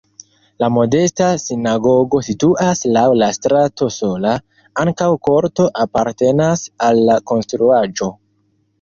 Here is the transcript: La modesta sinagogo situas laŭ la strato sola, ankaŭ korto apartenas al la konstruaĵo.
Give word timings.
La 0.61 0.69
modesta 0.77 1.27
sinagogo 1.43 2.21
situas 2.29 2.81
laŭ 2.97 3.05
la 3.23 3.29
strato 3.37 3.91
sola, 3.99 4.33
ankaŭ 4.87 5.13
korto 5.31 5.71
apartenas 5.89 6.69
al 6.91 7.07
la 7.13 7.23
konstruaĵo. 7.35 8.15